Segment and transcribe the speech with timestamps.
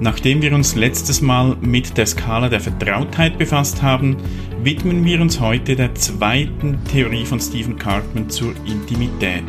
[0.00, 4.16] Nachdem wir uns letztes Mal mit der Skala der Vertrautheit befasst haben,
[4.62, 9.42] widmen wir uns heute der zweiten Theorie von Stephen Cartman zur Intimität.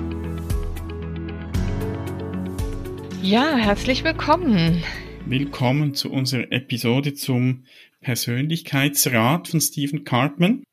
[3.21, 4.83] Ja, herzlich willkommen.
[5.27, 7.65] Willkommen zu unserer Episode zum
[8.01, 10.63] Persönlichkeitsrat von Stephen Cartman.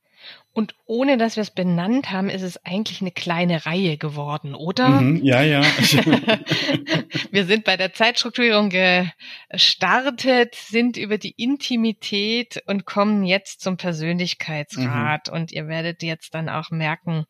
[0.52, 4.88] Und ohne dass wir es benannt haben, ist es eigentlich eine kleine Reihe geworden, oder?
[4.88, 5.60] Mhm, ja, ja.
[7.30, 15.28] wir sind bei der Zeitstrukturierung gestartet, sind über die Intimität und kommen jetzt zum Persönlichkeitsrat.
[15.28, 15.34] Mhm.
[15.34, 17.26] Und ihr werdet jetzt dann auch merken,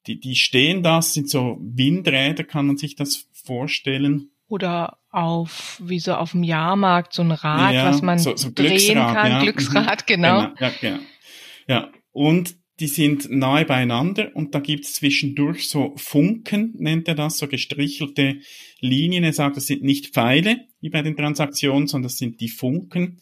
[0.07, 4.32] Die, die stehen da, sind so Windräder, kann man sich das vorstellen.
[4.53, 8.51] Oder auf, wie so auf dem Jahrmarkt, so ein Rad, ja, was man so, so
[8.55, 9.41] drehen kann, ja.
[9.41, 10.07] Glücksrad, mhm.
[10.07, 10.41] genau.
[10.41, 10.55] genau.
[10.61, 10.99] Ja, genau.
[11.67, 17.39] Ja, und die sind nahe beieinander und da gibt's zwischendurch so Funken, nennt er das,
[17.39, 18.41] so gestrichelte
[18.79, 19.25] Linien.
[19.25, 23.21] Er sagt, das sind nicht Pfeile, wie bei den Transaktionen, sondern das sind die Funken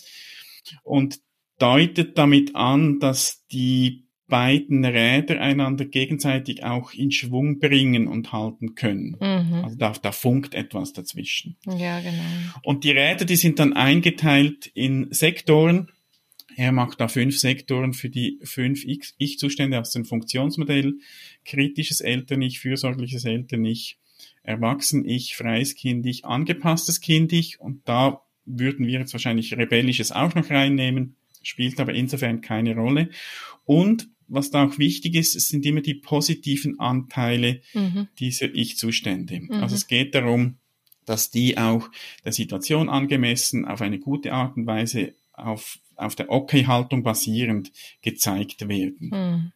[0.82, 1.20] und
[1.60, 8.74] deutet damit an, dass die beiden Räder einander gegenseitig auch in Schwung bringen und halten
[8.74, 9.16] können.
[9.20, 9.64] Mhm.
[9.64, 11.56] Also da, da funkt etwas dazwischen.
[11.66, 12.22] Ja, genau.
[12.62, 15.91] Und die Räder, die sind dann eingeteilt in Sektoren.
[16.56, 20.94] Er macht da fünf Sektoren für die fünf Ich-Zustände aus dem Funktionsmodell.
[21.44, 23.98] Kritisches Eltern-Ich, fürsorgliches Eltern-Ich,
[24.42, 27.60] Erwachsen-Ich, freies Kind-Ich, angepasstes Kind-Ich.
[27.60, 33.10] Und da würden wir jetzt wahrscheinlich rebellisches auch noch reinnehmen spielt aber insofern keine Rolle.
[33.64, 38.08] Und was da auch wichtig ist, es sind immer die positiven Anteile mhm.
[38.18, 39.41] dieser Ich-Zustände.
[39.41, 39.52] Mhm.
[39.62, 40.56] Also es geht darum,
[41.04, 41.88] dass die auch
[42.24, 48.68] der Situation angemessen auf eine gute Art und Weise auf, auf der Okay-Haltung basierend gezeigt
[48.68, 49.10] werden.
[49.12, 49.52] Mhm.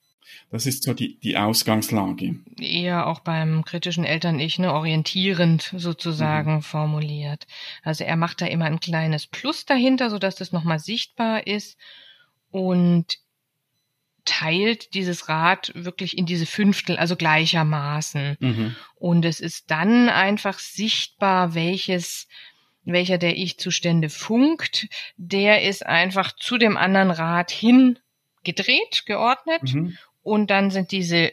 [0.50, 2.36] Das ist so die, die Ausgangslage.
[2.58, 6.62] Eher auch beim kritischen Eltern-Ich, ne, orientierend sozusagen mhm.
[6.62, 7.46] formuliert.
[7.82, 11.78] Also er macht da immer ein kleines Plus dahinter, sodass das nochmal sichtbar ist.
[12.50, 13.18] Und
[14.24, 18.36] teilt dieses Rad wirklich in diese Fünftel, also gleichermaßen.
[18.40, 18.76] Mhm.
[18.96, 22.26] Und es ist dann einfach sichtbar, welches
[22.84, 27.98] welcher der Ich-Zustände funkt, der ist einfach zu dem anderen Rad hin
[28.42, 29.62] gedreht, geordnet.
[29.74, 29.96] Mhm.
[30.22, 31.32] Und dann sind diese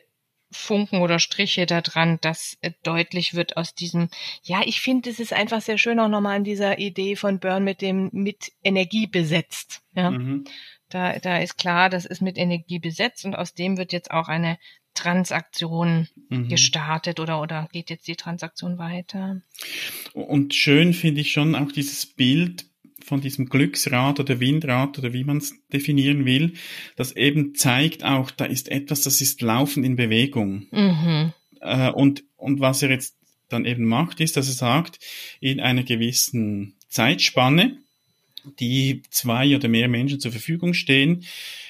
[0.52, 4.10] Funken oder Striche da dran, dass deutlich wird aus diesem,
[4.44, 7.64] ja, ich finde, es ist einfach sehr schön auch nochmal an dieser Idee von Burn
[7.64, 9.82] mit dem, mit Energie besetzt.
[9.94, 10.12] Ja.
[10.12, 10.46] Mhm.
[10.92, 14.28] Da, da ist klar, das ist mit Energie besetzt und aus dem wird jetzt auch
[14.28, 14.58] eine
[14.94, 16.50] Transaktion mhm.
[16.50, 19.42] gestartet oder, oder geht jetzt die Transaktion weiter.
[20.14, 22.66] Und schön finde ich schon auch dieses Bild
[23.04, 26.54] von diesem Glücksrad oder Windrad oder wie man es definieren will,
[26.96, 30.68] das eben zeigt auch, da ist etwas, das ist laufend in Bewegung.
[30.72, 31.34] Mhm.
[31.62, 33.18] Äh, und, und was er jetzt
[33.50, 35.00] dann eben macht, ist, dass er sagt,
[35.40, 37.78] in einer gewissen Zeitspanne,
[38.60, 41.26] die zwei oder mehr Menschen zur Verfügung stehen,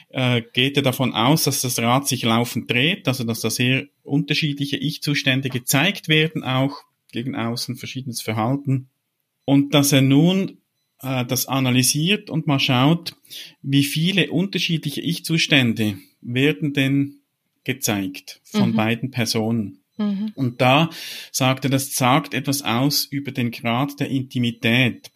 [0.10, 3.88] äh, geht er davon aus, dass das Rad sich laufend dreht, also dass da sehr
[4.04, 8.90] unterschiedliche Ich-Zustände gezeigt werden, auch gegen außen verschiedenes Verhalten.
[9.46, 10.58] Und dass er nun
[11.02, 13.16] äh, das analysiert und mal schaut,
[13.62, 17.22] wie viele unterschiedliche Ich-Zustände werden denn
[17.64, 18.76] gezeigt von mhm.
[18.76, 19.80] beiden Personen.
[19.98, 20.32] Mhm.
[20.36, 20.90] Und da
[21.32, 25.12] sagt er, das sagt etwas aus über den Grad der Intimität.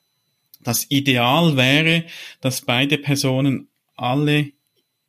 [0.65, 2.05] Das Ideal wäre,
[2.41, 4.51] dass beide Personen alle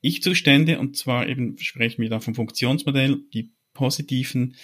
[0.02, 4.54] Ich-Zustände, und zwar eben sprechen wir da vom Funktionsmodell, die positiven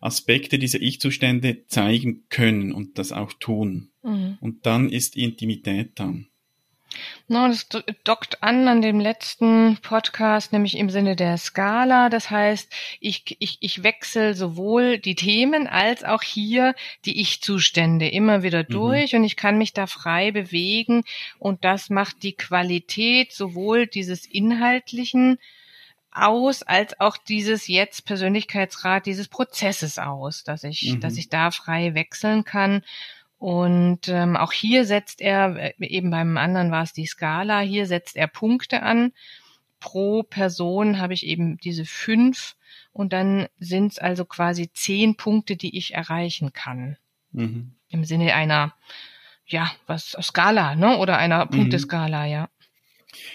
[0.00, 3.92] Aspekte dieser Ich-Zustände zeigen können und das auch tun.
[4.02, 4.36] Mhm.
[4.40, 6.28] Und dann ist Intimität dann.
[7.28, 7.68] No, das
[8.04, 12.08] dockt an an dem letzten Podcast, nämlich im Sinne der Skala.
[12.08, 16.74] Das heißt, ich, ich, ich wechsle sowohl die Themen als auch hier
[17.04, 18.72] die Ich-Zustände immer wieder mhm.
[18.72, 19.20] durch mhm.
[19.20, 21.04] und ich kann mich da frei bewegen
[21.38, 25.38] und das macht die Qualität sowohl dieses inhaltlichen
[26.12, 31.00] aus, als auch dieses jetzt Persönlichkeitsrat dieses Prozesses aus, dass ich, mhm.
[31.00, 32.82] dass ich da frei wechseln kann.
[33.42, 37.86] Und ähm, auch hier setzt er, äh, eben beim anderen war es die Skala, hier
[37.86, 39.10] setzt er Punkte an.
[39.80, 42.54] Pro Person habe ich eben diese fünf
[42.92, 46.98] und dann sind es also quasi zehn Punkte, die ich erreichen kann.
[47.32, 47.72] Mhm.
[47.88, 48.76] Im Sinne einer,
[49.44, 50.98] ja, was Skala, ne?
[50.98, 51.50] Oder einer mhm.
[51.50, 52.48] Punkteskala, ja.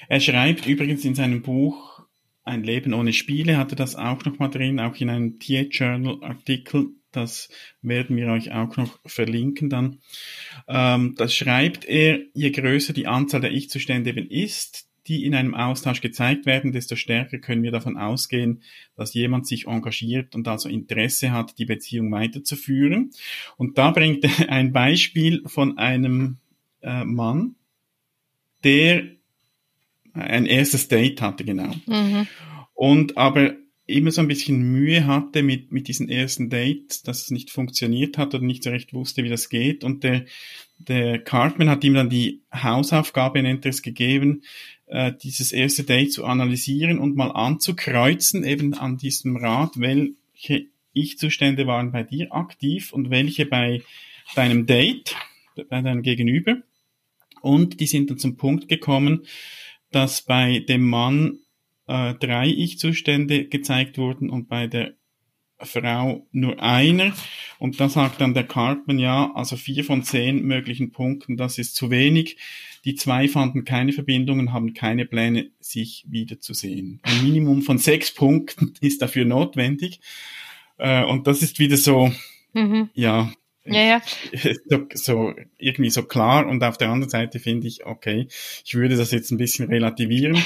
[0.07, 2.00] Er schreibt übrigens in seinem Buch
[2.45, 6.92] ein Leben ohne Spiele hatte das auch noch mal drin, auch in einem Tier-Journal-Artikel.
[7.18, 7.50] Das
[7.81, 10.00] werden wir euch auch noch verlinken dann.
[10.68, 15.56] Ähm, das schreibt er, je größer die Anzahl der Ich-Zustände eben ist, die in einem
[15.56, 18.62] Austausch gezeigt werden, desto stärker können wir davon ausgehen,
[18.96, 23.12] dass jemand sich engagiert und also Interesse hat, die Beziehung weiterzuführen.
[23.56, 26.38] Und da bringt er ein Beispiel von einem
[26.81, 27.56] äh, Mann,
[28.64, 29.04] der
[30.14, 31.74] ein erstes Date hatte, genau.
[31.86, 32.28] Mhm.
[32.74, 33.56] Und aber
[33.88, 38.18] immer so ein bisschen Mühe hatte mit, mit diesen ersten Dates, dass es nicht funktioniert
[38.18, 39.86] hat oder nicht so recht wusste, wie das geht.
[39.86, 40.25] Und der,
[40.78, 44.44] der Cartman hat ihm dann die Hausaufgabe, nennt er es, gegeben,
[44.88, 51.66] äh, dieses erste Date zu analysieren und mal anzukreuzen, eben an diesem Rad, welche Ich-Zustände
[51.66, 53.81] waren bei dir aktiv und welche bei
[54.36, 55.16] deinem Date,
[55.69, 56.57] bei deinem Gegenüber.
[57.42, 59.25] Und die sind dann zum Punkt gekommen,
[59.92, 61.40] dass bei dem Mann
[61.88, 64.94] äh, drei Ich-Zustände gezeigt wurden und bei der
[65.60, 67.13] Frau nur einer.
[67.60, 71.75] Und da sagt dann der Cartman, ja, also vier von zehn möglichen Punkten, das ist
[71.75, 72.38] zu wenig.
[72.86, 77.00] Die zwei fanden keine Verbindungen, haben keine Pläne, sich wiederzusehen.
[77.04, 80.00] Ein Minimum von sechs Punkten ist dafür notwendig.
[80.78, 82.12] Äh, und das ist wieder so,
[82.54, 82.90] mhm.
[82.94, 83.31] ja,
[83.66, 84.01] ja, ja.
[84.69, 88.28] So, so, irgendwie so klar und auf der anderen Seite finde ich, okay,
[88.63, 90.42] ich würde das jetzt ein bisschen relativieren.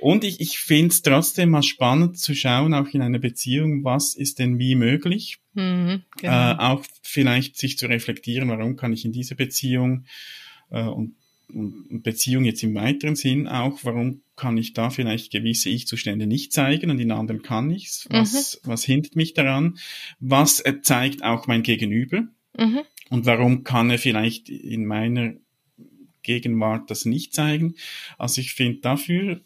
[0.00, 4.14] Und ich, ich finde es trotzdem mal spannend zu schauen, auch in einer Beziehung, was
[4.14, 5.38] ist denn wie möglich.
[5.54, 6.52] Mhm, genau.
[6.52, 10.04] äh, auch vielleicht sich zu reflektieren, warum kann ich in dieser Beziehung
[10.70, 11.16] äh, und,
[11.52, 16.52] und Beziehung jetzt im weiteren Sinn auch, warum kann ich da vielleicht gewisse Ich-Zustände nicht
[16.52, 18.06] zeigen und in anderen kann ich's?
[18.10, 18.70] Was, mhm.
[18.70, 19.78] was hindert mich daran?
[20.18, 22.28] Was äh, zeigt auch mein Gegenüber?
[22.56, 22.80] Mhm.
[23.10, 25.34] Und warum kann er vielleicht in meiner
[26.30, 27.74] Gegenwart das nicht zeigen?
[28.18, 29.40] Also ich finde dafür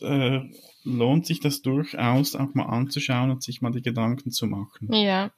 [0.00, 0.40] äh,
[0.84, 4.92] lohnt sich das durchaus auch mal anzuschauen und sich mal die Gedanken zu machen.
[4.92, 5.30] Ja,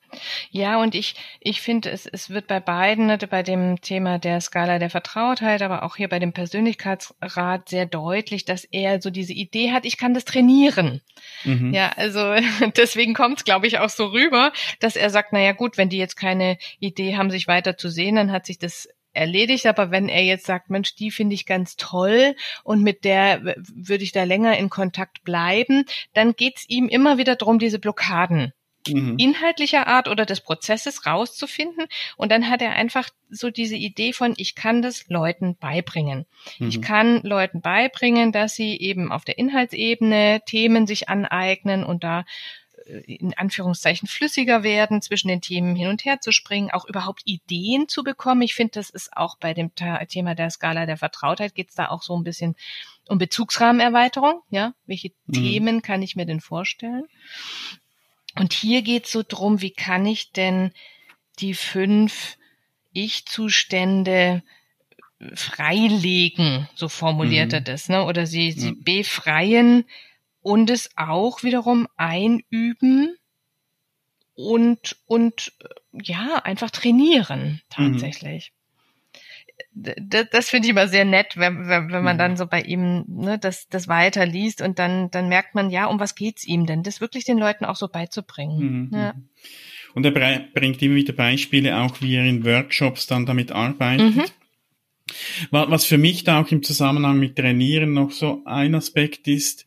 [0.51, 4.41] ja, und ich, ich finde, es, es wird bei beiden, ne, bei dem Thema der
[4.41, 9.33] Skala der Vertrautheit, aber auch hier bei dem Persönlichkeitsrat sehr deutlich, dass er so diese
[9.33, 11.01] Idee hat, ich kann das trainieren.
[11.45, 11.75] Mhm.
[11.75, 12.35] Ja, also
[12.77, 15.99] deswegen kommt es, glaube ich, auch so rüber, dass er sagt, naja gut, wenn die
[15.99, 20.09] jetzt keine Idee haben, sich weiter zu sehen, dann hat sich das erledigt, aber wenn
[20.09, 24.25] er jetzt sagt, Mensch, die finde ich ganz toll und mit der würde ich da
[24.25, 28.53] länger in Kontakt bleiben, dann geht's ihm immer wieder darum, diese Blockaden
[28.89, 29.17] mhm.
[29.19, 31.87] inhaltlicher Art oder des Prozesses rauszufinden.
[32.17, 36.27] Und dann hat er einfach so diese Idee von, ich kann das Leuten beibringen.
[36.59, 36.69] Mhm.
[36.69, 42.25] Ich kann Leuten beibringen, dass sie eben auf der Inhaltsebene Themen sich aneignen und da
[43.07, 47.89] in Anführungszeichen flüssiger werden, zwischen den Themen hin und her zu springen, auch überhaupt Ideen
[47.89, 48.43] zu bekommen.
[48.43, 49.73] Ich finde, das ist auch bei dem
[50.09, 52.55] Thema der Skala der Vertrautheit geht es da auch so ein bisschen
[53.09, 54.43] um Bezugsrahmenerweiterung.
[54.51, 55.33] Ja, welche mhm.
[55.33, 57.05] Themen kann ich mir denn vorstellen?
[58.37, 60.73] Und hier geht es so drum, wie kann ich denn
[61.39, 62.37] die fünf
[62.93, 64.43] Ich-Zustände
[65.35, 67.55] freilegen, so formuliert mhm.
[67.55, 68.05] er das, ne?
[68.05, 69.85] Oder sie, sie befreien
[70.43, 73.17] und es auch wiederum einüben
[74.35, 75.53] und, und
[75.93, 78.53] ja, einfach trainieren tatsächlich.
[78.53, 78.59] Mhm.
[79.75, 82.19] Das, das finde ich immer sehr nett, wenn, wenn, wenn man mhm.
[82.19, 86.01] dann so bei ihm ne, das, das weiterliest und dann, dann merkt man, ja, um
[86.01, 86.83] was geht's ihm denn?
[86.83, 88.89] Das wirklich den Leuten auch so beizubringen.
[88.91, 88.91] Mhm.
[88.93, 89.15] Ja.
[89.95, 90.11] Und er
[90.55, 94.17] bringt immer wieder Beispiele, auch wie er in Workshops dann damit arbeitet.
[94.17, 94.25] Mhm.
[95.51, 99.67] Was für mich da auch im Zusammenhang mit Trainieren noch so ein Aspekt ist,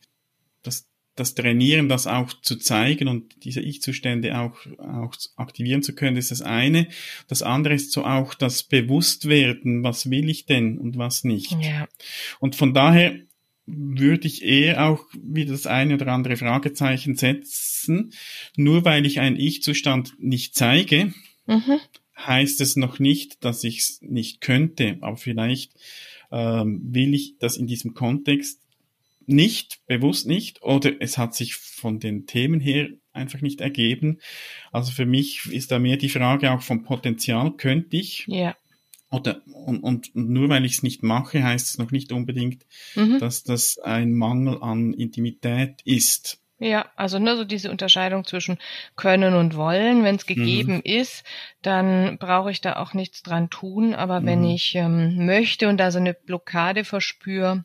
[1.16, 6.30] das Trainieren, das auch zu zeigen und diese Ich-Zustände auch, auch aktivieren zu können, ist
[6.30, 6.88] das eine.
[7.26, 11.52] Das andere ist so auch das Bewusstwerden, was will ich denn und was nicht.
[11.52, 11.88] Ja.
[12.38, 13.18] Und von daher
[13.66, 18.12] würde ich eher auch wieder das eine oder andere Fragezeichen setzen.
[18.54, 21.12] Nur weil ich einen Ich-Zustand nicht zeige,
[21.46, 21.80] mhm.
[22.16, 24.98] heißt es noch nicht, dass ich es nicht könnte.
[25.00, 25.72] Aber vielleicht
[26.30, 28.60] ähm, will ich das in diesem Kontext
[29.28, 34.20] nicht, bewusst nicht, oder es hat sich von den Themen her einfach nicht ergeben.
[34.72, 38.24] Also für mich ist da mehr die Frage auch vom Potenzial, könnte ich?
[38.28, 38.56] Ja.
[39.10, 43.18] Oder, und, und nur weil ich es nicht mache, heißt es noch nicht unbedingt, mhm.
[43.18, 46.40] dass das ein Mangel an Intimität ist.
[46.58, 48.58] Ja, also nur so diese Unterscheidung zwischen
[48.96, 50.04] können und wollen.
[50.04, 50.82] Wenn es gegeben mhm.
[50.84, 51.22] ist,
[51.60, 53.94] dann brauche ich da auch nichts dran tun.
[53.94, 54.26] Aber mhm.
[54.26, 57.64] wenn ich ähm, möchte und da so eine Blockade verspüre,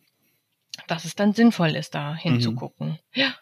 [0.88, 2.90] dass es dann sinnvoll ist, da hinzugucken.
[2.90, 2.98] Mhm.
[3.14, 3.34] Ja.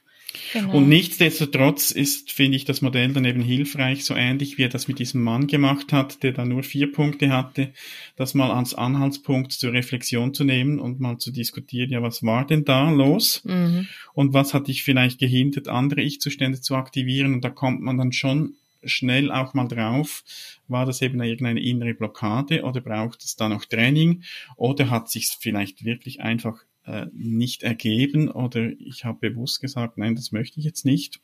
[0.54, 0.78] Genau.
[0.78, 4.88] Und nichtsdestotrotz ist, finde ich, das Modell dann eben hilfreich, so ähnlich wie er das
[4.88, 7.72] mit diesem Mann gemacht hat, der da nur vier Punkte hatte,
[8.16, 12.46] das mal als Anhaltspunkt zur Reflexion zu nehmen und mal zu diskutieren, ja, was war
[12.46, 13.42] denn da los?
[13.44, 13.88] Mhm.
[14.14, 17.34] Und was hat dich vielleicht gehindert, andere Ich-Zustände zu aktivieren?
[17.34, 18.54] Und da kommt man dann schon
[18.84, 20.24] schnell auch mal drauf,
[20.68, 24.24] war das eben irgendeine innere Blockade oder braucht es da noch Training
[24.56, 30.16] oder hat sich vielleicht wirklich einfach äh, nicht ergeben oder ich habe bewusst gesagt, nein,
[30.16, 31.20] das möchte ich jetzt nicht.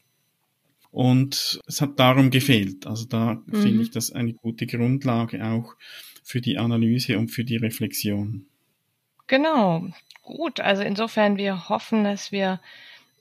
[0.91, 2.85] Und es hat darum gefehlt.
[2.85, 3.61] Also da mhm.
[3.61, 5.75] finde ich das eine gute Grundlage auch
[6.23, 8.45] für die Analyse und für die Reflexion.
[9.27, 9.87] Genau,
[10.21, 10.59] gut.
[10.59, 12.61] Also insofern wir hoffen, dass wir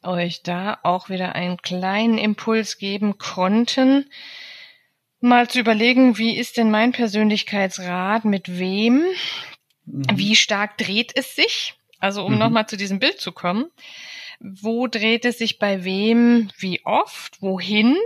[0.03, 4.05] euch da auch wieder einen kleinen Impuls geben konnten,
[5.21, 9.03] mal zu überlegen, wie ist denn mein Persönlichkeitsrat, mit wem,
[9.87, 10.05] mhm.
[10.15, 11.75] wie stark dreht es sich?
[12.05, 12.39] Also um mhm.
[12.39, 13.65] nochmal zu diesem Bild zu kommen,
[14.39, 17.97] wo dreht es sich bei wem, wie oft, wohin?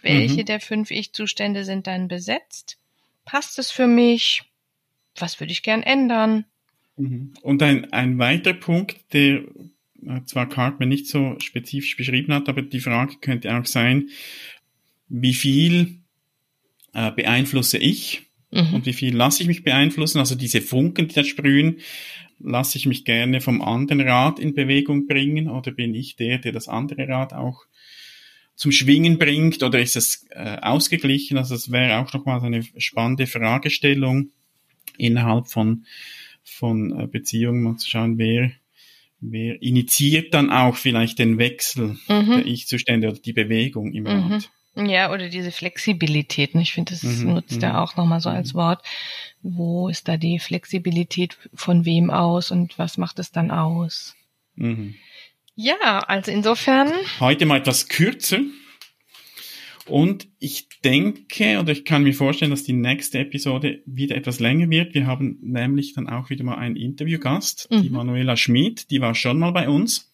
[0.00, 0.46] Welche mhm.
[0.46, 2.78] der fünf Ich-Zustände sind dann besetzt?
[3.26, 4.44] Passt es für mich?
[5.14, 6.46] Was würde ich gern ändern?
[6.96, 7.34] Mhm.
[7.42, 9.42] Und ein, ein weiterer Punkt, der
[10.06, 14.08] äh, zwar Cartman nicht so spezifisch beschrieben hat, aber die Frage könnte auch sein,
[15.08, 15.98] wie viel
[16.94, 18.72] äh, beeinflusse ich mhm.
[18.72, 20.18] und wie viel lasse ich mich beeinflussen?
[20.18, 21.80] Also diese Funken, die da sprühen,
[22.40, 26.52] lasse ich mich gerne vom anderen Rad in Bewegung bringen oder bin ich der, der
[26.52, 27.66] das andere Rad auch
[28.54, 31.38] zum Schwingen bringt oder ist es äh, ausgeglichen?
[31.38, 34.30] Also das wäre auch nochmal eine spannende Fragestellung
[34.96, 35.84] innerhalb von,
[36.42, 38.50] von äh, Beziehungen, mal zu schauen, wer,
[39.20, 42.30] wer initiiert dann auch vielleicht den Wechsel mhm.
[42.30, 44.08] der Ich-Zustände oder die Bewegung im mhm.
[44.08, 44.50] Rad.
[44.74, 46.54] Ja, oder diese Flexibilität.
[46.54, 47.76] Ich finde, das mhm, nutzt er mhm.
[47.76, 48.58] auch nochmal so als mhm.
[48.58, 48.82] Wort.
[49.42, 54.14] Wo ist da die Flexibilität von wem aus und was macht es dann aus?
[54.54, 54.94] Mhm.
[55.54, 56.92] Ja, also insofern.
[57.18, 58.40] Heute mal etwas kürzer.
[59.86, 64.68] Und ich denke, oder ich kann mir vorstellen, dass die nächste Episode wieder etwas länger
[64.68, 64.94] wird.
[64.94, 67.82] Wir haben nämlich dann auch wieder mal einen Interviewgast, mhm.
[67.82, 70.12] die Manuela Schmid, die war schon mal bei uns.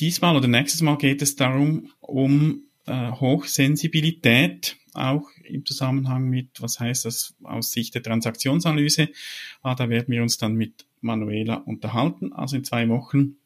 [0.00, 6.80] Diesmal oder nächstes Mal geht es darum, um äh, Hochsensibilität, auch im Zusammenhang mit, was
[6.80, 9.08] heißt das aus Sicht der Transaktionsanalyse.
[9.62, 13.36] Ah, da werden wir uns dann mit Manuela unterhalten, also in zwei Wochen.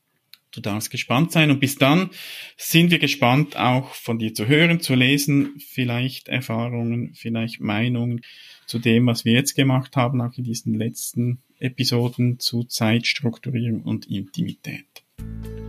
[0.51, 2.11] Du darfst gespannt sein und bis dann
[2.57, 8.23] sind wir gespannt, auch von dir zu hören, zu lesen, vielleicht Erfahrungen, vielleicht Meinungen
[8.67, 14.07] zu dem, was wir jetzt gemacht haben, auch in diesen letzten Episoden zu Zeitstrukturierung und
[14.07, 14.87] Intimität.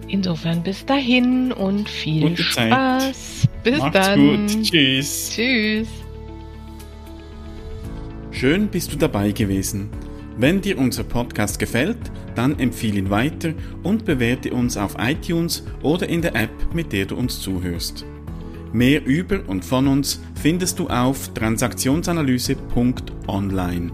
[0.09, 3.41] Insofern bis dahin und viel Gute Spaß.
[3.41, 3.63] Zeit.
[3.63, 4.47] Bis Macht's dann.
[4.47, 4.63] gut.
[4.63, 5.31] Tschüss.
[5.35, 5.87] Tschüss.
[8.31, 9.89] Schön bist du dabei gewesen.
[10.37, 11.97] Wenn dir unser Podcast gefällt,
[12.35, 13.53] dann empfehle ihn weiter
[13.83, 18.05] und bewerte uns auf iTunes oder in der App, mit der du uns zuhörst.
[18.71, 23.91] Mehr über und von uns findest du auf transaktionsanalyse.online.